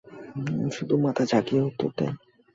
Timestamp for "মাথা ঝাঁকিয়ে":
0.97-1.61